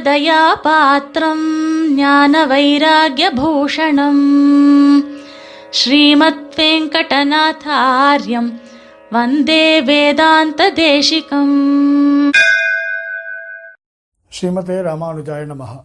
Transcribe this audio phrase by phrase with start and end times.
[0.00, 1.46] ராமானுஜதயாபாத்திரம்
[1.94, 4.24] ஞான வைராகியபூஷணம்
[5.70, 8.50] ஸ்ரீமத் வெங்கடநாதாரியம்
[9.10, 11.54] வந்தே வேதாந்த தேசிகம்
[14.32, 15.78] ஸ்ரீமதே ராமானுஜாய நமகா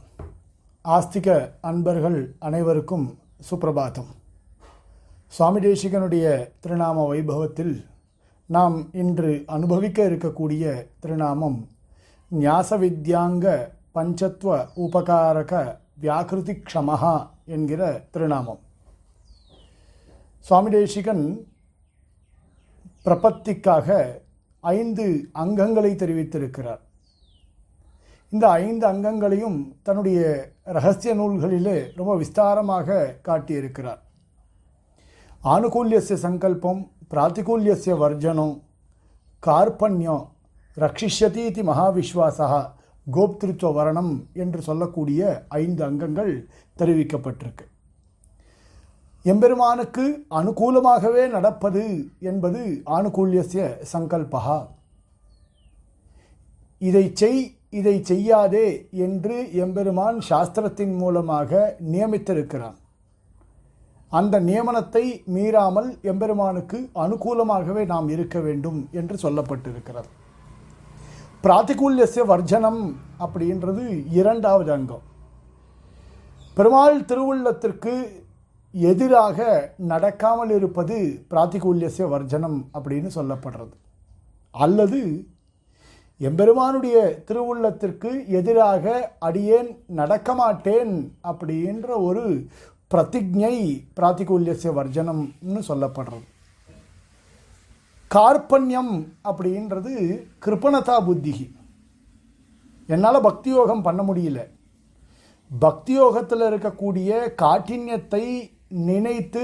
[0.85, 1.27] ஆஸ்திக
[1.61, 3.07] அன்பர்கள் அனைவருக்கும்
[3.49, 4.11] சுப்பிரபாதம்
[5.33, 6.25] சுவாமி தேசிகனுடைய
[6.61, 7.75] திருநாம வைபவத்தில்
[8.49, 10.65] நாம் இன்று அனுபவிக்க இருக்கக்கூடிய
[10.99, 11.57] திருநாமம்
[12.29, 13.69] ஞாச வித்யாங்க
[14.75, 18.59] உபகாரக வியாக்கிருதி க்ஷமஹா என்கிற திருநாமம்.
[20.39, 21.47] சுவாமி தேசிகன்
[23.05, 24.19] பிரபத்திக்காக
[24.59, 26.79] ஐந்து அங்கங்களை தெரிவித்திருக்கிறார்.
[28.29, 33.99] இந்த ஐந்து அங்கங்களையும் தன்னுடைய ரகசிய நூல்களிலே ரொம்ப விஸ்தாரமாக காட்டியிருக்கிறார்.
[35.43, 38.63] ஆனுகூல்யசிய சங்கல்பம் பிராத்திகூல்யசிய வர்ஜனம்
[39.47, 40.33] கார்பண்யம்
[40.83, 42.49] ரக்ஷிஷ்யதீதி மகாவிஸ்வாசா
[43.07, 45.21] கோப்திருத்துவ வரணம் என்று சொல்லக்கூடிய
[45.63, 46.31] ஐந்து அங்கங்கள்
[46.79, 47.65] தெரிவிக்கப்பட்டிருக்கு.
[49.25, 50.05] எம்பெருமானுக்கு
[50.39, 51.83] அனுகூலமாகவே நடப்பது
[52.31, 52.61] என்பது
[52.97, 54.57] ஆணுகூல்யசிய சங்கல்பகா
[56.81, 58.67] இதை செய் இதை செய்யாதே
[59.05, 62.77] என்று எம்பெருமான் சாஸ்திரத்தின் மூலமாக நியமித்திருக்கிறான்.
[64.11, 70.09] அந்த நியமனத்தை மீறாமல் எம்பெருமானுக்கு அனுகூலமாகவே நாம் இருக்க வேண்டும் என்று சொல்லப்பட்டிருக்கிறது.
[71.45, 72.79] பிராத்திகூல்யசிய வர்ஜனம்
[73.19, 75.03] அப்படின்றது இரண்டாவது அங்கம்.
[76.55, 77.93] பெருமாள் திருவுள்ளத்திற்கு
[78.71, 79.47] எதிராக
[79.89, 83.75] நடக்காமல் இருப்பது பிராத்திகூல்யசிய வர்ஜனம் அப்படின்னு சொல்லப்படுறது.
[84.51, 85.27] அல்லது
[86.17, 92.47] எம்பெருமானுடைய திருவுள்ளத்திற்கு எதிராக அடியேன் நடக்க மாட்டேன் அப்படின்ற ஒரு
[92.93, 93.57] பிரதிஜை
[93.99, 96.25] பிராத்திகூல்யசிய வர்ஜனம்னு சொல்லப்படுறது.
[98.15, 98.93] கார்பண்யம்
[99.29, 99.93] அப்படின்றது
[100.43, 101.45] கிருப்பணதா புத்திகி.
[102.89, 104.39] என்னால் பக்தி யோகம் பண்ண முடியல.
[105.51, 107.09] பக்தி யோகத்தில் இருக்கக்கூடிய
[107.41, 108.23] காட்டின்யத்தை
[108.89, 109.43] நினைத்து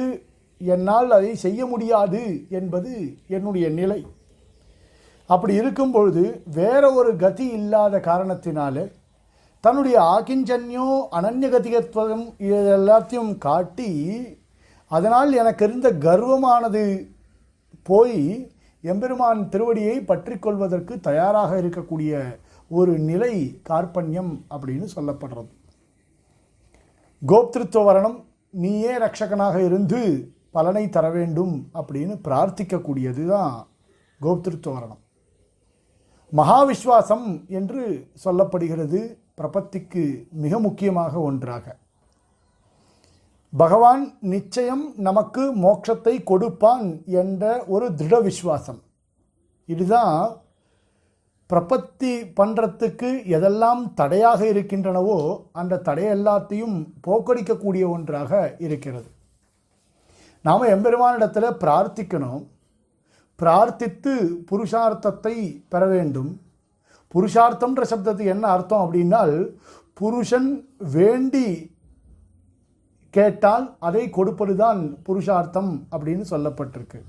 [0.62, 2.22] என்னால் அதை செய்ய முடியாது
[2.60, 2.92] என்பது
[3.36, 4.00] என்னுடைய நிலை.
[5.30, 6.24] அப்படி இருக்கும் பொழுது
[6.58, 8.86] வேற ஒரு கதி இல்லாத காரணத்தினால
[9.64, 13.92] தன்னுடைய ஆக்கிஞ்சன்யம் அனன்யகதிகத்துவம் இது எல்லாத்தையும் காட்டி
[14.92, 16.84] அதனால் எனக்கு இருந்த கர்வமானது
[17.90, 18.20] போய்
[18.84, 22.22] எம்பெருமான் திருவடியை பற்றி கொள்வதற்கு தயாராக இருக்கக்கூடிய
[22.68, 25.52] ஒரு நிலை கார்பண்யம் அப்படின்னு சொல்லப்படுறது.
[27.30, 30.00] கோப்திருத்துவ வரணம் நீயே ரட்சகனாக இருந்து
[30.52, 33.68] பலனை தர வேண்டும் அப்படின்னு பிரார்த்திக்கக்கூடியது தான்
[34.22, 35.02] கோப்திருத்துவ வரணம்
[36.34, 39.00] மகாவிஸ்வாசம் என்று சொல்லப்படுகிறது
[39.42, 41.66] பிரபத்திக்கு மிக முக்கியமாக ஒன்றாக.
[43.54, 48.80] பகவான் நிச்சயம் நமக்கு மோட்சத்தை கொடுப்பான் என்ற ஒரு திருட விஸ்வாசம்
[49.66, 50.38] இதுதான்
[51.50, 55.18] பிரபத்தி பண்ணுறத்துக்கு எதெல்லாம் தடையாக இருக்கின்றனவோ
[55.52, 59.10] அந்த தடை எல்லாத்தையும் போக்கடிக்கக்கூடிய ஒன்றாக இருக்கிறது.
[60.42, 62.44] நாம் எம்பெருமானிடத்தில் பிரார்த்திக்கணும்.
[63.40, 64.14] பிரார்த்தித்து
[64.52, 65.36] புருஷார்த்தத்தை
[65.70, 66.42] பெற வேண்டும்.
[67.14, 69.36] புருஷார்த்தம்ன்ற சப்தத்துக்கு என்ன அர்த்தம் அப்படின்னால்
[69.94, 71.71] புருஷன் வேண்டி
[73.12, 77.00] கேட்டால் அதை கொடுப்பதுதான் புருஷார்த்தம் அப்படின்னு சொல்லப்பட்டிருக்கு.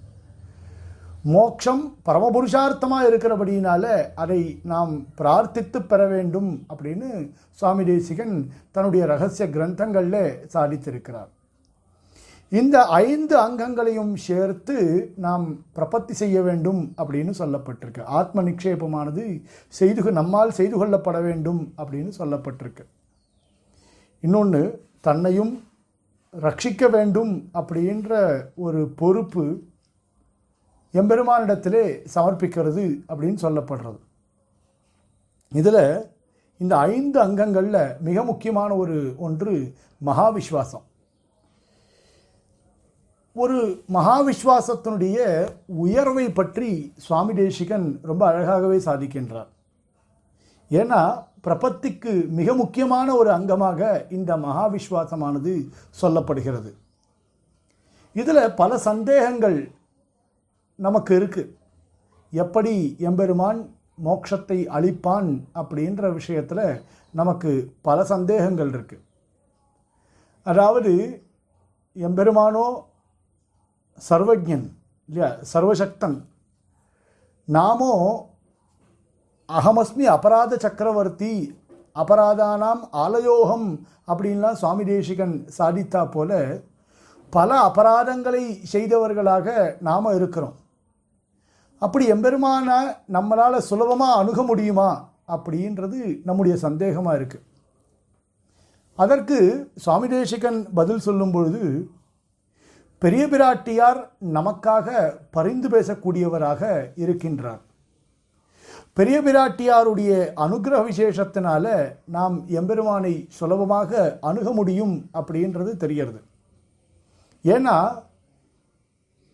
[1.25, 8.35] மோக்ஷம் பரமபுருஷார்த்தமாக இருக்கிறபடியினால அதை நாம் பிரார்த்தித்து பெற வேண்டும் அப்படின்னு சுவாமி தேசிகன்
[8.71, 10.25] தன்னுடைய ரகசிய கிரந்தங்களில்
[10.55, 11.31] சாதித்திருக்கிறார்.
[12.49, 14.77] இந்த ஐந்து அங்கங்களையும் சேர்த்து
[15.17, 15.47] நாம்
[15.77, 18.03] பிரபத்தி செய்ய வேண்டும் அப்படின்னு சொல்லப்பட்டிருக்கு.
[18.03, 22.85] ஆத்ம நிக்ஷேபமானது செய்து நம்மால் செய்து கொள்ளப்பட வேண்டும் அப்படின்னு சொல்லப்பட்டிருக்கு.
[24.21, 24.63] இன்னொன்று
[25.01, 25.63] தன்னையும்
[26.41, 29.63] ரட்சிக்க வேண்டும் அப்படின்ற ஒரு பொறுப்பு
[30.93, 33.99] எம்பெருமானிடத்திலே சமர்ப்பிக்கிறது அப்படின்னு சொல்லப்படுறது.
[35.49, 36.01] இதில்
[36.59, 39.75] இந்த ஐந்து அங்கங்களில் மிக முக்கியமான ஒரு ஒன்று
[40.07, 40.87] மகாவிஸ்வாசம்.
[43.35, 49.51] ஒரு மகாவிஸ்வாசத்தினுடைய உயர்வை பற்றி சுவாமி தேசிகன் ரொம்ப அழகாகவே சாதிக்கின்றார்.
[50.81, 51.01] ஏன்னா
[51.47, 53.81] பிரபத்திக்கு மிக முக்கியமான ஒரு அங்கமாக
[54.17, 55.53] இந்த மகாவிஸ்வாசமானது
[56.01, 56.71] சொல்லப்படுகிறது.
[58.17, 59.59] இதில் பல சந்தேகங்கள்
[60.79, 61.53] நமக்கு இருக்குது
[62.33, 62.75] எப்படி
[63.09, 63.61] எம்பெருமான்
[64.05, 65.31] மோட்சத்தை அளிப்பான்
[65.61, 66.67] அப்படின்ற விஷயத்தில்
[67.15, 67.51] நமக்கு
[67.83, 69.05] பல சந்தேகங்கள் இருக்குது
[70.47, 70.93] அதாவது
[71.97, 72.67] எம்பெருமானோ
[74.03, 74.67] சர்வஜன்
[75.09, 75.29] இல்லையா?
[75.53, 76.17] சர்வசக்தன்
[77.49, 77.93] நாமோ
[79.59, 81.33] அகமஸ்மி அபராத சக்கரவர்த்தி
[82.03, 83.69] அபராதானாம் ஆலயோகம்
[84.11, 86.41] அப்படின்லாம் சுவாமி தேசிகன் சாதித்தா போல
[87.33, 89.47] பல அபராதங்களை செய்தவர்களாக
[89.89, 90.57] நாம் இருக்கிறோம்.
[91.83, 92.69] அப்படி எம்பெருமான
[93.17, 94.91] நம்மளால் சுலபமாக அணுக முடியுமா
[95.35, 97.47] அப்படின்றது நம்முடைய சந்தேகமாக இருக்குது
[98.99, 99.39] அதற்கு
[99.85, 101.63] சுவாமி தேசிகன் பதில் சொல்லும் பொழுது
[103.03, 104.01] பெரிய பிராட்டியார்
[104.39, 104.89] நமக்காக
[105.37, 106.63] பரிந்து பேசக்கூடியவராக
[107.03, 107.63] இருக்கின்றார்.
[108.97, 110.13] பெரிய பிராட்டியாருடைய
[110.45, 111.67] அனுகிரக விசேஷத்தினால
[112.17, 114.01] நாம் எம்பெருமானை சுலபமாக
[114.31, 116.21] அணுக முடியும் அப்படின்றது தெரிகிறது.
[117.45, 117.77] ஏன்னா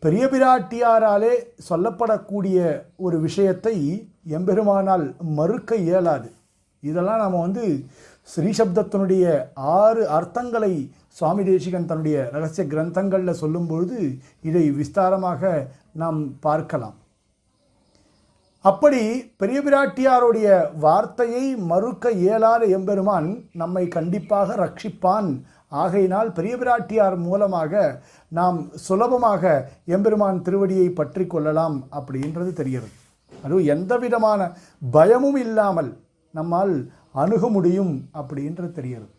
[0.02, 1.32] பெரிய பிராட்டியாராலே
[1.68, 2.58] சொல்லப்படக்கூடிய
[3.06, 3.74] ஒரு விஷயத்தை
[4.38, 5.06] எம்பெருமானால்
[5.38, 6.30] மறுக்க இயலாது.
[6.82, 7.64] இதெல்லாம் நாம் வந்து
[8.28, 10.72] ஸ்ரீசப்தத்தினுடைய ஆறு அர்த்தங்களை
[11.18, 13.98] சுவாமி தேசிகன் தன்னுடைய ரகசிய கிரந்தங்களில் சொல்லும்பொழுது
[14.42, 15.52] இதை விஸ்தாரமாக
[16.02, 16.96] நாம் பார்க்கலாம்.
[18.64, 19.00] அப்படி
[19.40, 20.46] பெரிய பிராட்டியாருடைய
[20.84, 25.28] வார்த்தையை மறுக்க இயலாத எம்பெருமான் நம்மை கண்டிப்பாக ரட்சிப்பான்.
[25.82, 27.82] ஆகையினால் பெரிய பிராட்டியார் மூலமாக
[28.38, 29.52] நாம் சுலபமாக
[29.84, 32.90] எம்பெருமான் திருவடியை பற்றி கொள்ளலாம் அப்படின்றது தெரிகிறது.
[33.44, 34.40] அதுவும் எந்த விதமான
[34.96, 35.90] பயமும் இல்லாமல்
[36.30, 36.74] நம்மால்
[37.12, 39.12] அணுக முடியும் அப்படின்றது தெரிகிறது.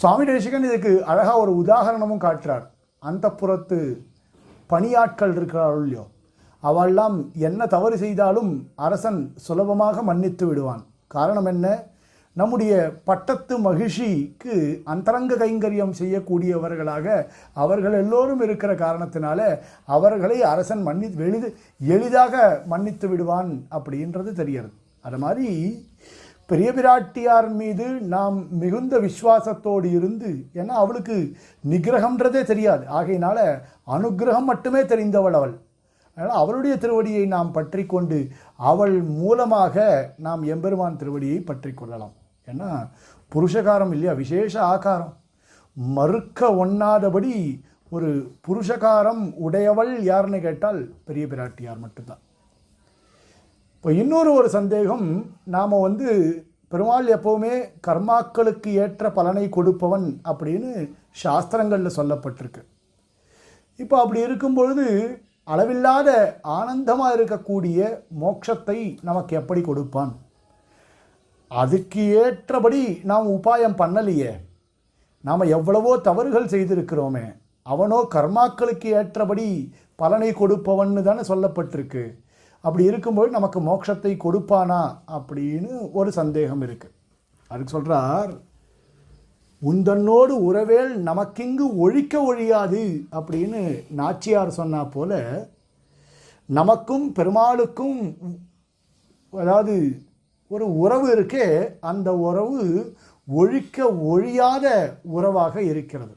[0.00, 2.66] சுவாமி தேசிகன் இதுக்கு அழகாக ஒரு உதாரணமும் காட்டுறார்.
[3.02, 3.78] அந்த புறத்து
[4.70, 6.04] பணியாட்கள் இருக்கிறார்கள் இல்லையோ?
[6.68, 7.16] அவெல்லாம்
[7.48, 8.52] என்ன தவறு செய்தாலும்
[8.86, 10.82] அரசன் சுலபமாக மன்னித்து விடுவான்.
[11.16, 11.66] காரணம் என்ன?
[12.36, 12.72] நம்முடைய
[13.08, 14.54] பட்டத்து மகிழ்ச்சிக்கு
[14.92, 17.06] அந்தரங்க கைங்கரியம் செய்யக்கூடியவர்களாக
[17.62, 19.40] அவர்கள் எல்லோரும் இருக்கிற காரணத்தினால
[19.96, 21.48] அவர்களை அரசன் மன்னி எளிது
[21.94, 22.34] எளிதாக
[22.72, 24.74] மன்னித்து விடுவான் அப்படின்றது தெரிகிறது.
[25.06, 25.48] அது மாதிரி
[26.50, 31.16] பெரிய பிராட்டியார் மீது நாம் மிகுந்த விசுவாசத்தோடு இருந்து ஏன்னா அவளுக்கு
[31.70, 32.84] நிகிரகம்ன்றதே தெரியாது.
[32.98, 33.38] ஆகையினால
[33.96, 35.54] அனுகிரகம் மட்டுமே தெரிந்தவள் அவள்.
[36.16, 38.18] அதனால் அவளுடைய திருவடியை நாம் பற்றி கொண்டு
[38.70, 39.86] அவள் மூலமாக
[40.26, 42.14] நாம் எம்பெருமான் திருவடியை பற்றி கொள்ளலாம்
[42.50, 42.68] ஏன்னா
[43.32, 44.12] புருஷகாரம் இல்லையா?
[44.22, 45.14] விசேஷ ஆகாரம்.
[45.76, 47.32] மறுக்க ஒண்ணாதபடி
[47.94, 48.10] ஒரு
[48.46, 52.22] புருஷகாரம் உடையவள் யாருன்னு கேட்டால் பெரிய பிராட்டியார் மட்டும்தான்.
[53.74, 55.06] இப்போ இன்னொரு ஒரு சந்தேகம்
[55.56, 56.08] நாம் வந்து
[56.72, 57.52] பெருமாள் எப்போவுமே
[57.86, 60.70] கர்மாக்களுக்கு ஏற்ற பலனை கொடுப்பவன் அப்படின்னு
[61.24, 62.62] சாஸ்திரங்களில் சொல்லப்பட்டிருக்கு.
[63.82, 64.86] இப்போ அப்படி இருக்கும் பொழுது
[65.48, 66.10] அளவில்லாத
[66.58, 67.78] ஆனந்தமாக இருக்கக்கூடிய
[68.22, 68.78] மோட்சத்தை
[69.08, 70.12] நமக்கு எப்படி கொடுப்பான்?
[71.50, 74.32] அதுக்கு ஏற்றபடி நாம் உபாயம் பண்ணலையே.
[75.24, 77.26] நாம் எவ்வளவோ தவறுகள் செய்திருக்கிறோமே
[77.66, 79.46] அவனோ கர்மாக்களுக்கு ஏற்றபடி
[80.00, 82.04] பலனை கொடுப்பவன்னு தானே சொல்லப்பட்டிருக்கு.
[82.64, 84.82] அப்படி இருக்கும்போது நமக்கு மோட்சத்தை கொடுப்பானா
[85.16, 86.94] அப்படின்னு ஒரு சந்தேகம் இருக்குது
[87.50, 88.32] அதுக்கு சொல்கிறார்
[89.62, 95.12] உந்தன்னோடு உறவேல் நமக்கிங்கு ஒழிக்க ஒழியாது அப்படின்னு நாச்சியார் சொன்னா போல
[96.46, 98.16] நமக்கும் பெருமாளுக்கும்
[99.30, 100.00] அதாவது
[100.48, 102.94] ஒரு உறவு இருக்கே அந்த உறவு
[103.26, 104.66] ஒழிக்க ஒழியாத
[105.02, 106.16] உறவாக இருக்கிறது.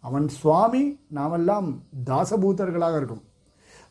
[0.00, 3.22] அவன் சுவாமி நாமெல்லாம் தாசபூதர்களாக இருக்கும்.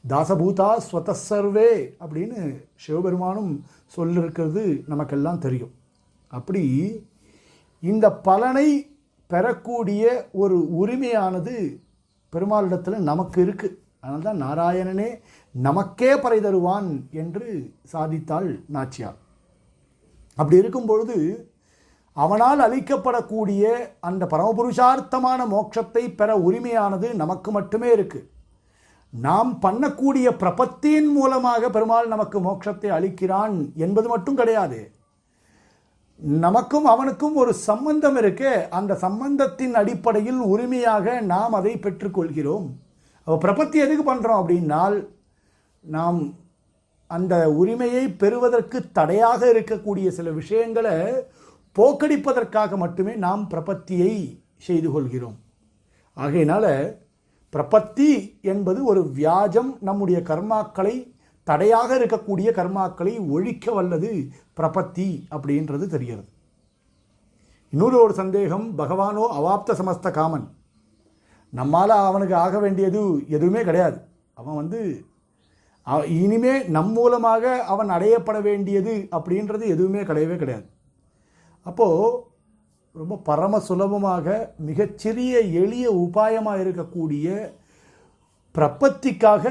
[0.08, 3.64] தாசபூதா ஸ்வதசர்வே அப்படின்னு சிவபெருமானும்
[3.98, 5.72] சொல்லிருக்கிறது நமக்கெல்லாம் தெரியும்.
[6.28, 6.64] அப்படி
[7.84, 8.68] இந்த பலனை
[9.30, 11.56] பெறக்கூடிய ஒரு உரிமையானது
[12.34, 15.08] பெருமாளிடத்தில் நமக்கு இருக்குது அதனால தான் நாராயணனே
[15.56, 19.18] நமக்கே பறை தருவான் என்று சாதித்தாள் நாச்சியார்.
[20.38, 21.18] அப்படி இருக்கும் பொழுது
[22.18, 23.64] அவனால் அளிக்கப்படக்கூடிய
[24.00, 28.28] அந்த பரமபுருஷார்த்தமான மோட்சத்தை பெற உரிமையானது நமக்கு மட்டுமே இருக்குது
[29.14, 34.80] நாம் பண்ணக்கூடிய பிரபத்தியின் மூலமாக பெருமாள் நமக்கு மோட்சத்தை அளிக்கிறான் என்பது மட்டும் கிடையாது.
[36.20, 38.68] நமக்கும் அவனுக்கும் ஒரு சம்பந்தம் இருக்கு.
[38.70, 42.68] அந்த சம்பந்தத்தின் அடிப்படையில் உரிமையாக நாம் அதை பெற்றுக்கொள்கிறோம்.
[43.24, 45.10] அப்போ பிரபத்தி எதுக்கு பண்ணுறோம் அப்படின்னால்
[45.82, 46.34] நாம்
[47.08, 50.96] அந்த உரிமையை பெறுவதற்கு தடையாக இருக்கக்கூடிய சில விஷயங்களை
[51.76, 55.38] போக்கடிப்பதற்காக மட்டுமே நாம் பிரபத்தியை செய்து கொள்கிறோம்.
[56.14, 57.00] ஆகையினால்
[57.54, 61.14] பிரபத்தி என்பது ஒரு வியாஜம் நம்முடைய கர்மாக்களை
[61.50, 64.12] தடையாக இருக்கக்கூடிய கர்மாக்களை ஒழிக்க வல்லது
[64.60, 66.30] பிரபத்தி அப்படின்றது தெரிகிறது.
[67.74, 70.48] இன்னொரு ஒரு சந்தேகம் பகவானோ அவாப்த சமஸ்த காமன்.
[71.54, 73.02] நம்மால் அவனுக்கு ஆக வேண்டியது
[73.36, 74.00] எதுவுமே கிடையாது.
[74.40, 74.80] அவன் வந்து
[76.22, 80.68] இனிமே நம் மூலமாக அவன் அடையப்பட வேண்டியது அப்படின்றது எதுவுமே கிடையவே கிடையாது.
[81.66, 82.10] அப்போது
[82.96, 84.28] ரொம்ப பரம சுலபமாக
[84.68, 87.28] மிகச்சிறிய எளிய உபாயமாக இருக்கக்கூடிய
[88.56, 89.46] பிரபத்திக்காக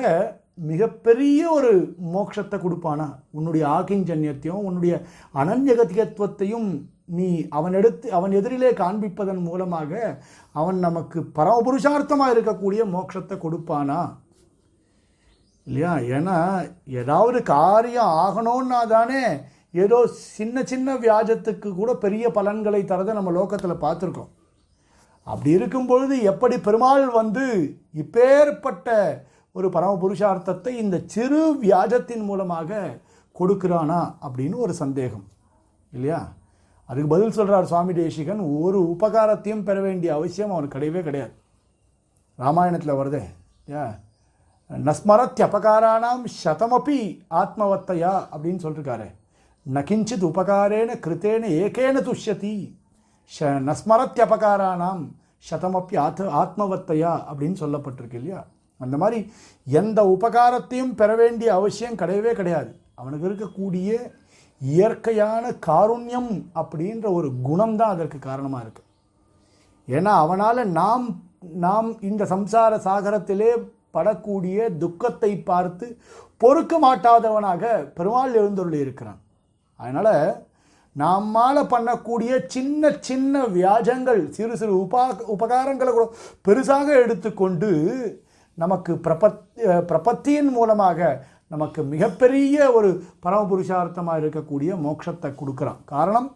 [0.70, 3.08] மிகப்பெரிய ஒரு மோட்சத்தை கொடுப்பானா?
[3.30, 4.94] உன்னுடைய ஆகிஞ்சன்யத்தையும் உன்னுடைய
[5.34, 6.68] அனன்யகத்தியத்துவத்தையும்
[7.04, 10.20] நீ அவன் எடுத்து அவன் எதிரிலே காண்பிப்பதன் மூலமாக
[10.52, 14.00] அவன் நமக்கு பரமபுருஷார்த்தமாக இருக்கக்கூடிய மோட்சத்தை கொடுப்பானா?
[15.66, 15.94] இல்லையா?
[16.16, 16.36] ஏன்னா
[16.84, 19.22] ஏதாவது காரியம் ஆகணும்னா தானே
[19.70, 19.98] ஏதோ
[20.36, 24.30] சின்ன சின்ன வியாஜத்துக்கு கூட பெரிய பலன்களை தரதை நம்ம லோகத்தில் பார்த்துருக்கோம்.
[25.24, 27.46] அப்படி இருக்கும் பொழுது எப்படி பெருமாள் வந்து
[27.94, 28.88] இப்பேற்பட்ட
[29.58, 32.98] ஒரு பரம புருஷார்த்தத்தை இந்த சிறு வியாஜத்தின் மூலமாக
[33.38, 35.24] கொடுக்குறானா அப்படின்னு ஒரு சந்தேகம்.
[35.92, 36.32] இல்லையா?
[36.86, 41.32] அதுக்கு பதில் சொல்கிறார் சுவாமி தேசிகன் ஒரு உபகாரத்தையும் பெற வேண்டிய அவசியம் அவனுக்கு கிடையவே கிடையாது.
[42.36, 43.22] ராமாயணத்தில் வருதே
[43.70, 43.82] ஏ
[44.70, 49.10] நஸ்மரத் அபகாரானாம் சதமப்பி ஆத்மவத்தையா அப்படின்னு சொல்லிருக்காரு.
[49.72, 52.74] நகிஞ்சித் உபகாரேன கிருத்தேன ஏகேன துஷ்யதி.
[53.24, 55.08] ஷ நஸ்மரத் அபகாரானாம்
[55.50, 58.46] சதமப்பி ஆத் ஆத்மவத்தையா அப்படின்னு சொல்லப்பட்டிருக்கு இல்லையா?
[58.80, 59.18] அந்த மாதிரி
[59.66, 62.70] எந்த உபகாரத்தையும் பெற வேண்டிய அவசியம் கிடையவே கிடையாது.
[63.00, 63.90] அவனுக்கு இருக்கக்கூடிய
[64.60, 66.30] இயற்கையான காருண்யம்
[66.60, 68.86] அப்படின்ற ஒரு குணம் தான் அதற்கு காரணமாக இருக்குது
[69.88, 71.06] ஏன்னா அவனால் நாம்
[71.66, 73.50] நாம் இந்த சம்சார சாகரத்திலே
[73.94, 75.86] படக்கூடிய துக்கத்தை பார்த்து
[76.42, 77.62] பொறுக்க மாட்டாதவனாக
[77.96, 79.20] பெருமாள் எழுந்தருளி இருக்கிறான்.
[79.80, 80.14] அதனால்
[80.96, 85.02] நம்மால் பண்ணக்கூடிய சின்ன சின்ன வியாஜங்கள் சிறு சிறு உபா
[85.34, 86.06] உபகாரங்களை கூட
[86.48, 87.70] பெருசாக எடுத்துக்கொண்டு
[88.62, 89.42] நமக்கு பிரபத்
[89.90, 91.08] பிரபத்தியின் மூலமாக
[91.54, 92.88] நமக்கு மிகப்பெரிய ஒரு
[93.24, 95.80] பரமபுருஷார்த்தமாக இருக்கக்கூடிய மோட்சத்தை கொடுக்குறான்.
[95.94, 96.28] காரணம்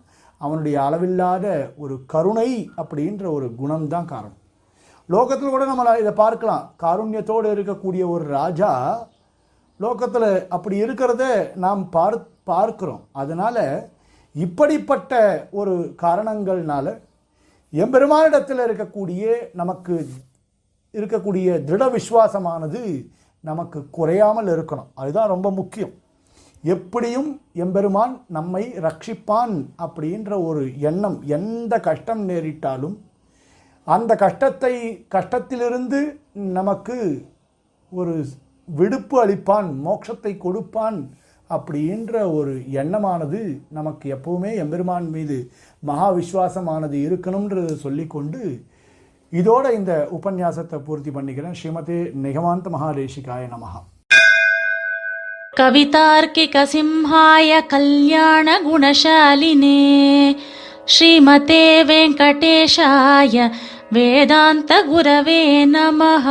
[0.44, 1.46] அவனுடைய அளவில்லாத
[1.82, 2.50] ஒரு கருணை
[2.82, 4.38] அப்படின்ற ஒரு குணம்தான் காரணம்.
[5.08, 6.64] லோகத்தில் கூட நம்ம இதை பார்க்கலாம்.
[6.84, 8.72] காருண்யத்தோடு இருக்கக்கூடிய ஒரு ராஜா
[9.80, 11.24] லோகத்தில் அப்படி இருக்கிறத
[11.64, 12.18] நாம் பார்
[12.50, 13.02] பார்க்கிறோம்.
[13.22, 13.64] அதனால்
[14.44, 15.14] இப்படிப்பட்ட
[15.60, 16.86] ஒரு காரணங்கள்னால
[17.82, 19.24] எம்பெருமானிடத்தில் இருக்கக்கூடிய
[19.60, 19.94] நமக்கு
[20.94, 22.82] இருக்கக்கூடிய திருட விசுவாசமானது
[23.44, 24.90] நமக்கு குறையாமல் இருக்கணும்.
[24.94, 25.94] அதுதான் ரொம்ப முக்கியம்.
[26.64, 32.96] எப்படியும் எம்பெருமான் நம்மை ரட்சிப்பான் அப்படின்ற ஒரு எண்ணம் எந்த கஷ்டம் நேரிட்டாலும்
[33.87, 34.75] அந்த கஷ்டத்தை
[35.14, 36.00] கஷ்டத்திலிருந்து
[36.34, 36.96] நமக்கு
[37.92, 38.14] ஒரு
[38.68, 40.99] விடுப்பு அளிப்பான் மோட்சத்தை கொடுப்பான்
[41.50, 45.37] அப்படின்ற ஒரு எண்ணமானது நமக்கு எப்பவுமே எம்பெருமான் மீது
[45.82, 48.42] மகா விஸ்வாசமானது இருக்கணும்ன்றது சொல்லிக்கொண்டு
[49.33, 53.83] இதோட இந்த உபன்யாசத்தை பூர்த்தி பண்ணிக்கிறேன் ஸ்ரீமதே நிகமாந்த மகாதேசிகாய நமஹா
[56.38, 58.59] कवितार्किकसिंहाय कल्याणगुणशालिने
[60.88, 63.36] श्रीमते वेङ्कटेशाय
[63.93, 66.27] वेदान्तगुरवे नमः